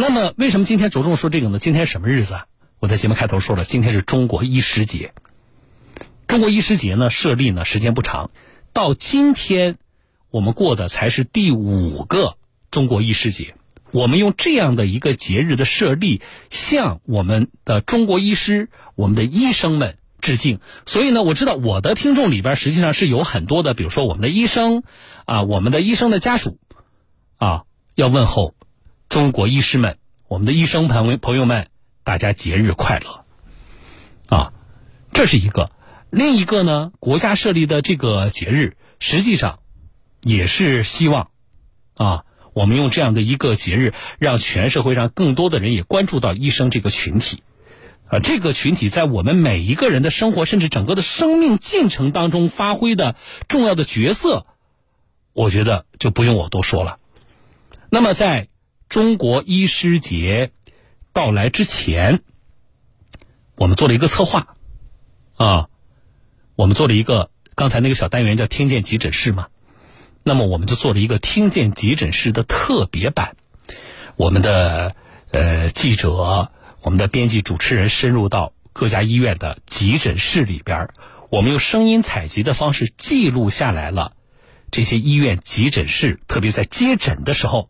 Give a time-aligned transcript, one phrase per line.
[0.00, 1.58] 那么，为什么今天着重说这个呢？
[1.58, 2.46] 今天什么日子啊？
[2.78, 5.12] 我在节目开头说了，今天是中国医师节。
[6.28, 8.30] 中国医师节呢，设立呢时间不长，
[8.72, 9.76] 到今天
[10.30, 12.36] 我们过的才是第五个
[12.70, 13.56] 中国医师节。
[13.90, 20.60] 我们用这样的一个节日的设立，向我们的中国医师、我们的医生们致敬。
[20.86, 24.84] 所以呢，我知道我的听众里边实际上是有很多的，比如说我们的医生
[25.24, 26.60] 啊，我们的医生的家属
[27.36, 27.64] 啊，
[27.96, 28.54] 要问候。
[29.08, 29.96] 中国医师们，
[30.28, 31.68] 我们的医生朋友朋友们，
[32.04, 33.24] 大家节日快乐！
[34.28, 34.52] 啊，
[35.14, 35.72] 这是一个。
[36.10, 39.60] 另一个呢，国家设立的这个节日，实际上
[40.20, 41.30] 也是希望
[41.96, 47.42] 啊，我们用这样的一个节日，让全社会上更多的人也关注到医生这个群体。
[48.08, 53.16] 啊，这个群体在我们每一个人的生活，甚至整个的生命进程当中发挥的
[53.48, 54.46] 重要的角色，
[55.32, 56.98] 我觉得就不用我多说了。
[57.88, 58.48] 那么在。
[58.88, 60.50] 中国医师节
[61.12, 62.22] 到来之前，
[63.54, 64.56] 我们做了一个策划，
[65.36, 65.68] 啊，
[66.56, 69.48] 我们做了一个刚才那个小单元叫“听见急诊室”嘛，
[70.22, 73.36] 那么我们就做了一个“听见急诊室”的特别版。
[74.16, 74.96] 我们的
[75.32, 80.88] 呃记者，我们的编辑、主持人深入到各家医院的急诊室里边，
[81.28, 84.14] 我们用声音采集的方式记录下来了
[84.70, 87.68] 这些医院急诊室，特别在接诊的时候。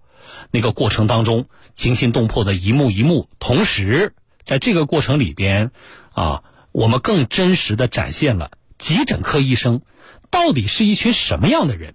[0.51, 5.71] 那个过程当中惊心动魄的一幕一幕，同时在这个过程里边，
[6.13, 9.83] 啊，我们更真实的展现了急诊科医生
[10.31, 11.95] 到底是一群什么样的人，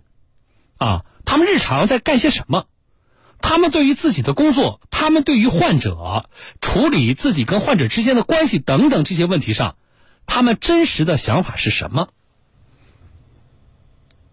[0.78, 2.66] 啊，他们日常在干些什么，
[3.42, 6.30] 他们对于自己的工作，他们对于患者
[6.62, 9.75] 处理自己跟患者之间的关系等等这些问题上，
[10.25, 12.09] 他们真实的想法是什么？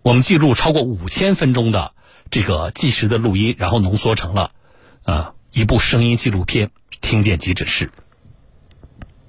[0.02, 1.94] 我们记录超过五千分钟的。
[2.30, 4.52] 这个即时的录音，然后浓缩成了
[5.02, 6.68] 啊一部声音纪录片
[7.00, 7.86] 《听见急诊室》。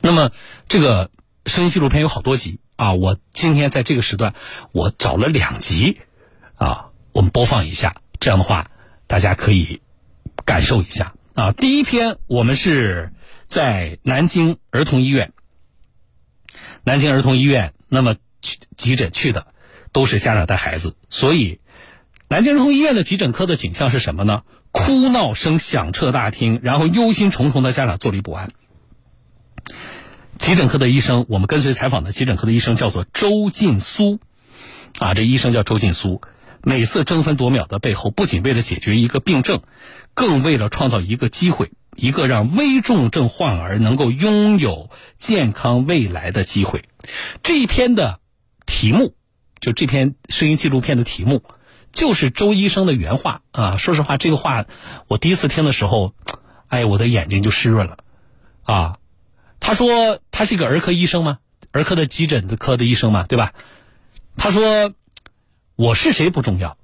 [0.02, 0.30] 那么
[0.67, 1.09] 这个
[1.47, 4.35] 声音纪录片有好多集啊，我今天在这个时段
[4.72, 6.00] 我找了两集
[6.56, 8.69] 啊，我们播放一下，这样的话
[9.07, 9.81] 大家可以
[10.45, 11.53] 感受一下啊。
[11.53, 13.13] 第一篇我们是
[13.45, 15.34] 在南京儿童医院，
[16.84, 19.47] 南京儿童医院，那么去急诊去的
[19.91, 21.59] 都是家长带孩子，所以。
[22.31, 24.44] 南京儿童医院的急诊科的景象是什么呢？
[24.72, 28.52] 哭闹声响彻大厅，然后忧心忡忡的家长坐立不安。
[30.38, 34.22] 急诊科的医生，我们跟随采访的急诊科的医生叫做周劲苏，
[34.97, 36.22] 啊，这医生叫周劲苏。
[36.64, 39.62] 每次争分夺秒的背后，不仅为了解决一个病症，
[40.14, 46.86] 更为了创造一个机会，一个让危重症患儿能够拥有健康未来的机会。
[47.44, 48.22] 这一篇的
[48.66, 49.16] 题目，
[49.59, 51.44] 就这篇声音纪录片的题目。
[51.91, 53.78] 就是周医生的原话啊！
[53.78, 54.66] 说实话，这个话
[55.07, 56.13] 我第一次听的时候，
[56.68, 57.97] 哎，我的眼睛就湿润了
[58.63, 58.97] 啊！
[59.59, 61.40] 他说他是一个儿科医生吗？
[61.72, 63.53] 儿科的急诊的科的医生嘛，对吧？
[64.38, 64.94] 他说
[65.75, 66.78] 我是谁不重要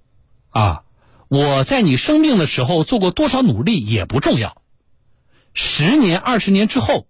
[0.50, 0.84] 啊！
[1.30, 4.62] 我在你生病的时候做过多少努力也不重要。
[5.54, 7.08] 十年、二十年之后，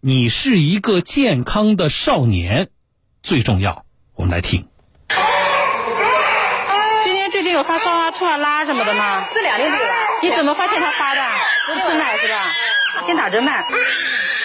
[0.00, 2.70] 你是一个健康的少年
[3.22, 3.86] 最重要。
[4.14, 4.66] 我们来听。
[7.58, 9.24] 有发烧啊、吐啊、拉什么的吗？
[9.34, 9.84] 这两天都有。
[10.22, 11.20] 你怎么发现他发的？
[11.66, 12.36] 不吃奶是吧？
[13.04, 13.64] 先打针脉。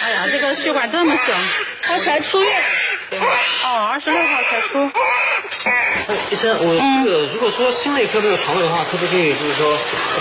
[0.02, 1.32] 哎呀，这个血管这么小，
[1.80, 2.60] 他才出院。
[3.62, 4.90] 哦，二十六号才出。
[6.30, 9.78] 医生，我这个如果说心内科这个肠胃的话，可不可以就是说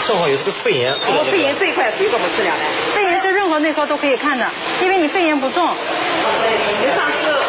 [0.07, 0.93] 正好有这个肺炎？
[0.93, 2.61] 我肺炎这一块属于怎么治疗的？
[2.93, 4.47] 肺炎是任何内科都可以看的，
[4.83, 5.65] 因为你肺炎不重。
[5.65, 7.41] 你上次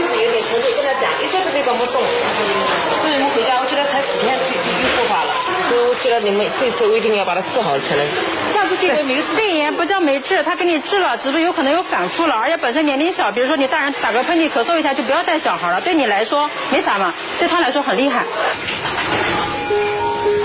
[0.00, 2.00] 就是有点疼痛，跟他讲，一直都没怎么动。
[2.00, 5.36] 所以我们回家，我觉得才几天就就就复发了。
[5.68, 8.02] 所以我觉得你们这次我一定要把它治好才能。
[8.54, 15.80] 上次这个没肺炎不叫没治，他给你治了，只不过有可能有反复了，而且本身年龄小，比如说你大人打个喷嚏、咳嗽一下，就不要带小孩了。
[15.80, 18.24] 对你来说没啥嘛，对他来说很厉害。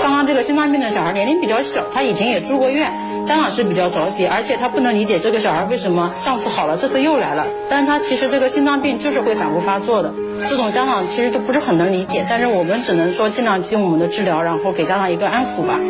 [0.02, 2.92] 刚刚这个心脏病的小孩年龄比较小，他以前也住过院，
[3.26, 7.44] 家长是比较着急，而且他不能理解这个小孩为什么上次好了，这次又来了。
[7.68, 10.14] 但是他其实这个心脏病就是会反复发作的，
[10.48, 12.24] 这种家长其实都不是很能理解。
[12.30, 15.80] 但是我们只能说尽量尽我们的治疗，然后给家长一个安抚吧。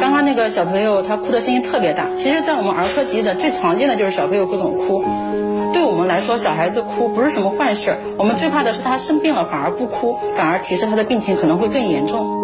[0.00, 5.04] 刚刚那个小朋友他哭的声音特别大，其实，在我们儿科急诊最常见的就是小朋友各种哭。
[5.72, 12.41] 对我们来说，小孩子哭不是什么坏事，我们最怕的是他生病了反而不哭，反而提示他的病情可能会更严重。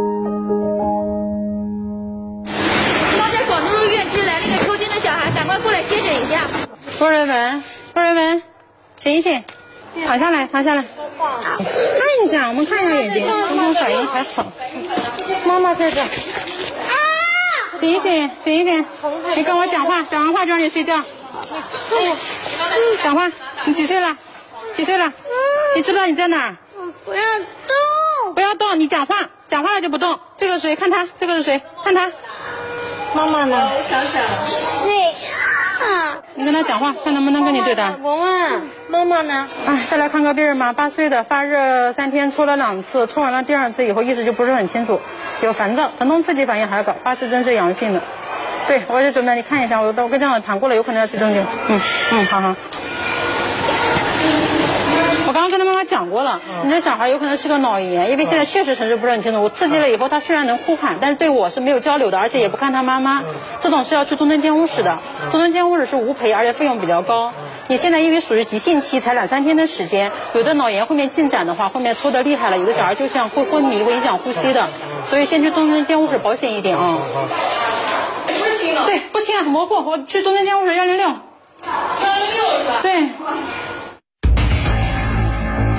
[6.99, 7.63] 工人们，
[7.95, 8.43] 工人们，
[8.99, 9.45] 醒一醒，
[10.05, 14.45] 躺下来，躺下来，看一下，我们看一下眼睛，刚刚反应还好。
[15.45, 16.01] 妈妈在这。
[16.01, 16.09] 啊！
[17.81, 18.85] 醒一醒，醒一醒！
[19.37, 21.01] 你跟我讲话，讲完话就让你睡觉。
[23.01, 23.31] 讲话，
[23.65, 24.17] 你几岁了？
[24.75, 25.13] 几岁了？
[25.77, 26.57] 你知不知道你在哪儿？
[27.05, 28.35] 不要动！
[28.35, 28.81] 不要动！
[28.81, 30.19] 你讲话，讲话了就不动。
[30.37, 30.75] 这个谁？
[30.75, 31.63] 看他，这个是谁？
[31.85, 32.11] 看他。
[33.15, 33.71] 妈妈呢？
[33.89, 34.98] 谁啊？
[36.39, 37.91] 你跟他讲话，看能不能跟你对答。
[38.01, 39.49] 文文，妈妈呢？
[39.67, 45.01] 哎，再来看个病人吧，八岁的，发热三天，抽了两次，抽完了第二次以后意识就不是很清楚，
[45.43, 48.01] 有烦躁，疼痛刺激反应还高，八十针是阳性的。
[48.69, 51.43] 对，我也准备你看一下，我我跟家长谈过了，有可能要去针灸。
[51.69, 51.81] 嗯
[52.13, 52.55] 嗯，好好。
[55.39, 59.41] 我刚刚跟他妈妈讲过了，你这小孩有可能是个脑炎，因为现在确实神志不是很清楚。
[59.41, 63.23] 我刺激了以后，他虽然能呼喊，但是对我是没有交流的，而且也不看他妈妈。
[63.61, 64.99] 这种是要去重症监护室的，
[65.31, 67.33] 重症监护室是无赔，而且费用比较高。
[67.69, 74.71] 你现在因为属于急性期，才两三天的时间，有的脑炎后面进展的话，后面抽的厉害了，有的小孩就像会昏迷，会影响呼吸的，
[75.05, 76.99] 所以先去重症监护室保险一点啊。
[78.87, 79.89] 对，不轻啊，模糊。
[79.89, 81.07] 我去中正监护室幺零六。
[81.07, 82.81] 幺零六是吧？
[82.83, 83.09] 对。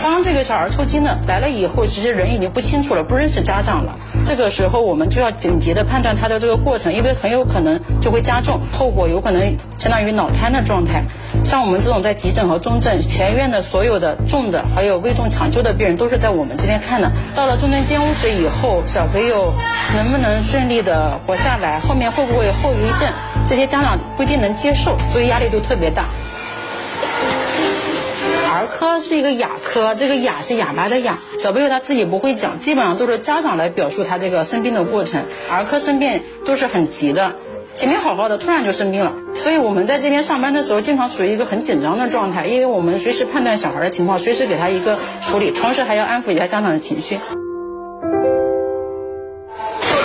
[0.01, 3.99] 刚这个小孩抽筋了来了以后，其实人已经不清楚了，不认识家长了。
[4.25, 11.03] 这个时候我们就要紧急的判断他的这个过程，因为很有可能就会加重，后果有可能相当于脑瘫的状态。
[11.43, 17.11] 像我们这种在急诊和重症全院的所有的重的还有危重抢救的病人，都是在我们这边看的。
[17.35, 19.53] 到了重症监护室以后，小朋友
[19.95, 23.09] 能不能顺利的活下来，后面会不会有后遗症，
[23.47, 26.05] 这些家长不一定能接受，所以压力都特别大。
[28.59, 31.19] 儿科是一个哑科，这个哑是哑巴的哑。
[31.39, 35.23] 小朋友他自己不会讲，基本上都是家长来表述他这个生病的过程。
[35.49, 37.37] 儿科生病都是很急的，
[37.73, 39.13] 前面好好的，突然就生病了。
[39.37, 47.17] 所以我们在这边上班的时候，经常处于一个很紧张的状态，因为我们随时判断小孩的情况，随时给他一个处理，同时还要安抚一下家长的情绪。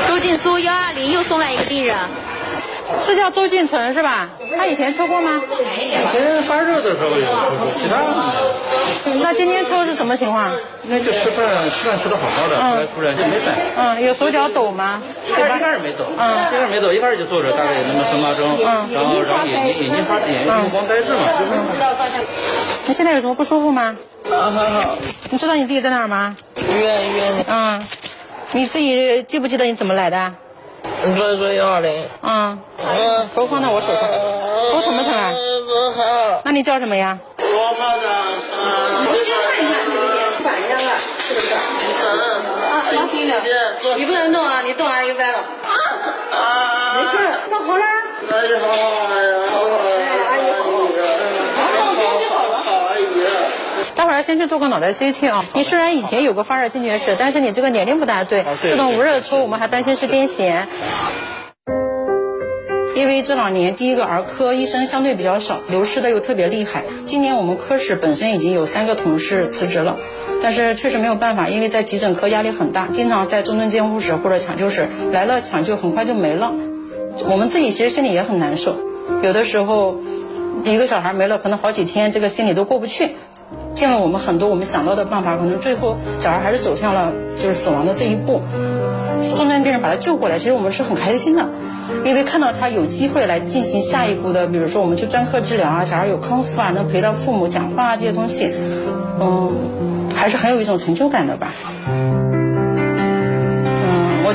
[0.06, 1.96] 周静苏幺二零又送来一个病人，
[3.00, 4.28] 是叫周俊成是吧？
[4.56, 5.42] 他以前抽过吗？
[5.78, 8.08] 以前发热的时候有抽过，其他的
[9.04, 9.22] 没有。
[9.22, 10.50] 那今天抽是什么情况？
[10.82, 13.60] 那就吃饭吃饭吃的好好的，后来突然就没反应。
[13.76, 15.02] 嗯，有手脚抖吗？
[15.26, 21.50] 一开一开始没抖，嗯，一开始没抖，一开始就坐着，大概有那么三八钟，嗯，然后然后眼睛眼睛发眼睛光呆滞嘛，就是。
[22.87, 23.96] 你现在有什么不舒服吗？
[24.30, 24.96] 啊，还好。
[25.30, 26.37] 你知道你自己在哪儿吗？
[26.56, 27.82] 医院医院，嗯，
[28.52, 30.34] 你自己记不记得你怎么来的？
[31.04, 31.92] 你说说幺二零。
[32.22, 34.02] 嗯，嗯，头放在我手上，
[34.72, 35.32] 头疼不疼啊？
[35.66, 36.04] 不疼。
[36.44, 37.19] 那你叫什么呀？
[37.38, 39.06] 我怕的，嗯。
[39.08, 40.92] 我先看一看这边反应了，
[41.28, 41.46] 是不是？
[42.04, 42.08] 嗯。
[42.70, 43.32] 啊，放心的。
[43.96, 45.38] 你不能动啊，你动啊又歪了。
[45.38, 45.42] 啊。
[46.96, 47.16] 没事，
[47.50, 47.84] 弄好了。
[48.30, 49.16] 阿姨好，好好，阿
[50.37, 50.40] 姨
[52.28, 52.32] 好。
[52.64, 53.00] 好阿姨。
[54.04, 55.46] 待会儿先去做个脑袋 CT 啊！
[55.54, 60.66] 你虽然以前有过发热惊厥史，但是你这个年龄不大对，这种无热抽我们还担心是癫痫。
[62.94, 66.84] 因为这两年第一个儿科医生相对比较少，流失的又特别厉害。
[67.06, 69.96] 今年我们科室本身已经有三个同事辞职了，
[70.42, 76.52] 但是确实没有办法，因为在急诊科压力很大，经常在重症监护室或者抢救室来了抢救很快就没了。
[77.26, 78.76] 我们自己其实心里也很难受，
[79.22, 79.96] 有的时候
[80.62, 83.16] 一个小孩没了，可能好几天这个心里都过不去。
[83.75, 88.41] 尽了我们很多我们想到的办法，可能最后小孩还是走向了就是死亡的这一步。
[89.37, 91.49] 重症病人把他救过来，其实我们是很开心的，
[92.05, 98.54] 因为看到他有机会来进行下一步的，比如说我们去专科治疗啊，小孩有康复啊，能陪到父母讲话啊这些东西，
[99.21, 101.52] 嗯，还是很有一种成就感的吧。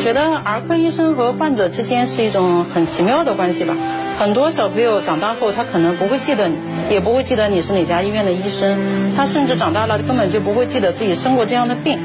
[0.01, 3.75] 觉得儿科医生和患者之间是一种很奇妙的关系吧。
[4.18, 6.58] 很多小朋友长大后，他可能不会记得你，
[6.89, 12.00] 也不会记得你是哪家医院的医生，他甚至长大了根本就不会记得自己生过这样的病。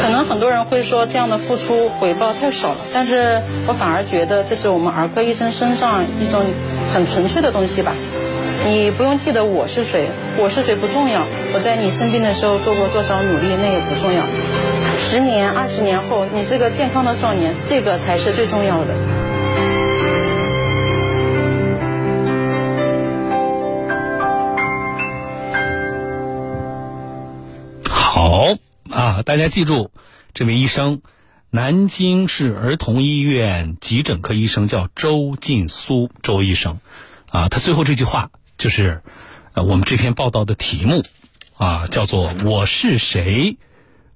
[0.00, 6.46] 可能很多人会说这样的付出回报太少了，但是我反而觉得这是我们儿科医生身上一种
[6.94, 7.92] 很纯粹的东西吧。
[8.64, 10.08] 你不用记得我是谁，
[10.38, 14.22] 我是谁不重要，我在你生病的时候做过多少努力那也不重要。
[15.00, 18.96] 十年、二十年后，你是个健康的少年，这个才是最重要的。
[27.88, 28.54] 好
[28.90, 29.90] 啊，大家记住，
[30.32, 31.00] 这位医生，
[31.50, 36.78] 南京市儿童医院急诊科医生叫周劲苏，周医生，
[37.30, 39.02] 啊，他最后这句话就是，
[39.54, 41.02] 呃，我们这篇报道的题目，
[41.56, 43.56] 啊，叫做“我是谁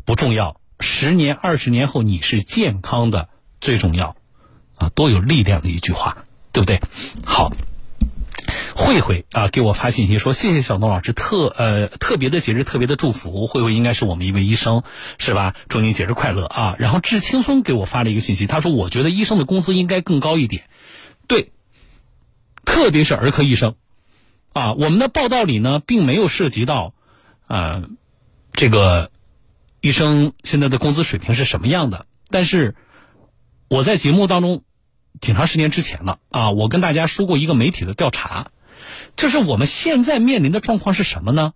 [0.04, 3.28] 不重要，十年、二十年后你是健康的
[3.60, 4.14] 最重要”，
[4.78, 6.80] 啊，多有力量的一句话，对不对？
[7.24, 7.50] 好。
[8.76, 14.82] 慧慧啊，给我发信息说：“谢谢小东老师特呃特别的节日特别的祝福。”慧慧应该是我们一位医生，
[15.16, 15.54] 是吧？
[15.68, 16.74] 祝您节日快乐啊！
[16.78, 20.64] 然后志青松给我发了一个信息，他说：“我觉得医生的工资应该更高一点。”
[21.28, 21.52] 对，
[22.64, 23.76] 特别是儿科医生
[24.52, 26.94] 啊，我们的报道里呢并没有涉及到
[27.46, 27.84] 啊
[28.52, 29.12] 这个
[29.84, 32.74] 医生现在的工资水平是什么样的，但是
[33.68, 34.62] 我在节目当中
[35.20, 38.48] 挺长时间之前了啊，我跟大家说过一个媒体的调查。
[39.14, 41.52] 就是我们现在面临的状况是什么呢？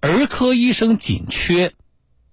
[0.00, 1.72] 儿科医生紧缺，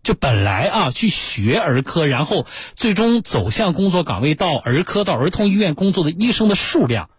[0.01, 7.11] 就本来啊去学儿科，然后最终走向工作岗位到儿科到儿童医院工作的医生的数量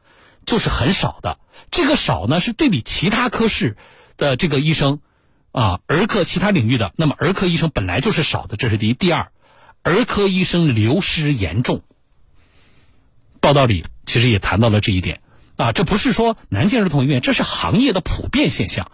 [0.44, 1.38] 就是很少的。
[1.70, 3.76] 这个少呢是对比其他科室
[4.16, 4.98] 的这个医生
[5.56, 8.92] 啊，儿科其他领域的，那么儿科医生本来就是少的，这是第一。
[8.92, 9.32] 第二，
[9.82, 11.82] 儿科医生流失严重。
[13.40, 15.22] 报道里其实也谈到了这一点。
[15.56, 18.92] 啊，这不是说南京儿童医院，这是行业的普遍现象。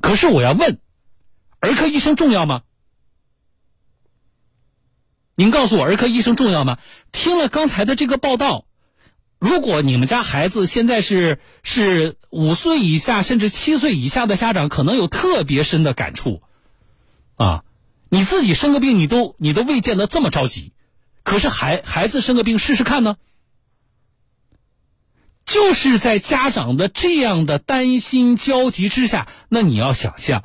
[0.00, 0.80] 可是我要问，
[1.60, 2.62] 儿科医生重要吗？
[5.36, 6.80] 您告诉我，儿科医生重要吗？
[7.12, 8.65] 听了刚才的这个报道，
[9.38, 16.42] 如果你们家孩子现在是是五岁以下，甚至七岁以下的家长，可能有特别深的感触。
[17.36, 17.64] 啊，
[18.08, 20.72] 你自己生个病，你都你都未见得这么着急，
[21.22, 23.16] 可是孩孩子生个病试试看呢？
[25.44, 30.42] 就是在家长的这样的担心焦急之下，那你要想象，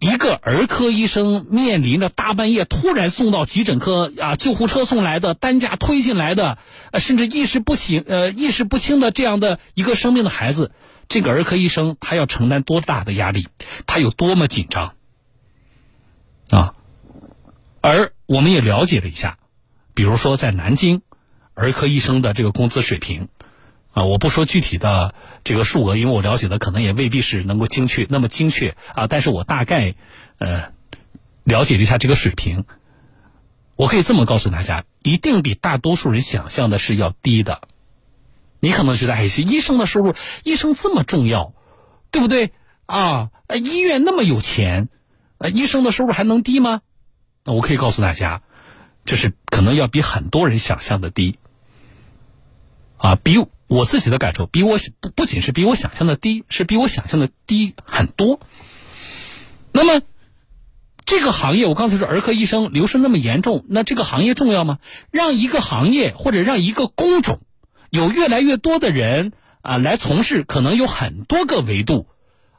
[0.00, 6.58] 一个儿科医生面临着大半夜突然送到急诊科啊，救护车送来的，担架推进来的，
[6.98, 10.72] 甚至意识不醒呃意识不清的这样的一个生病的孩子，
[11.08, 13.46] 这个儿科医生他要承担多大的压力，
[13.86, 14.94] 他有多么紧张
[16.50, 16.74] 啊！
[17.80, 19.38] 而我们也了解了一下，
[19.94, 21.02] 比如说在南京，
[21.54, 23.28] 儿科医生的这个工资水平。
[23.96, 29.06] 啊，我不说具体的这个数额，因为我了解的可能也未必是能够精确那么精确啊。
[29.06, 29.94] 但是我大概
[30.36, 30.70] 呃
[31.44, 32.66] 了解了一下这个水平，
[33.74, 37.62] 我可以这么告诉大家，一定比大多数人想象的是要低的。
[38.60, 41.54] 你可能觉得，哎，医生的收入，医生这么重要，
[42.10, 42.52] 对不对
[42.84, 43.30] 啊？
[43.48, 44.90] 医院那么有钱，
[45.38, 46.82] 呃，医生的收入还能低吗？
[47.44, 48.42] 那我可以告诉大家，
[49.06, 51.38] 就是可能要比很多人想象的低
[52.98, 53.46] 啊，比。
[53.68, 58.40] 我自己的感受比我不不仅是比我想象的低，是比我想象的低很多。
[59.72, 60.02] 那么，
[61.04, 64.78] 这个行业我刚才说儿科医生流失那么严重，那这个行业重要吗？
[65.10, 67.40] 让一个行业或者让一个工种
[67.90, 69.32] 有越来越多的人
[69.62, 72.06] 啊来从事，可能有很多个维度。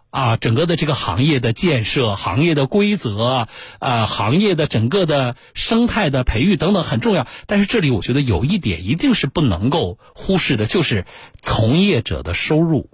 [0.10, 3.48] 啊，整个的这个行业的建设、行业的规则、
[3.80, 7.28] 啊，行业的整个的生态的培育等等很重要。
[7.46, 11.06] 但是这里我觉得有一点一定是不能够忽视的，就是
[11.42, 12.90] 从业者的收入。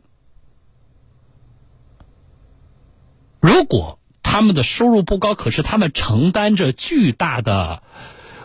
[3.39, 7.83] 如果他们的收入不高，可是他们承担着巨大的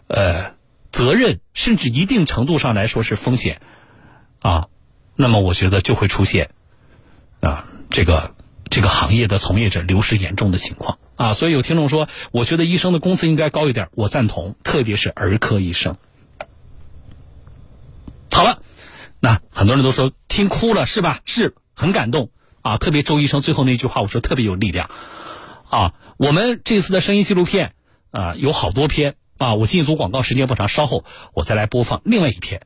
[0.09, 0.55] 呃
[0.93, 3.63] 责任，甚至一定程度上来说是风险
[4.41, 4.69] 啊，
[5.17, 6.51] 那么我觉得就会出现
[7.41, 8.35] 啊这个。
[8.71, 15.97] 这个行业的从业者流失严重的情况啊，所以有听众说，我觉得医生的工资应该高一点，我赞同，特别是儿科医生。
[18.31, 18.63] 好了，
[19.19, 21.21] 那很多人都说听哭了是吧？
[21.25, 22.31] 是很感动
[22.63, 24.91] 啊，特别周医生最后那句话，我说特别有力量
[25.69, 25.95] 啊。
[26.17, 27.75] 我们这次的声音纪录片
[28.11, 32.63] 啊有好多篇啊，我进一组广告时间不长，稍后我再来播放另外一篇。